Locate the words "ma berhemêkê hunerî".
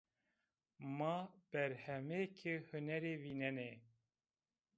0.97-3.15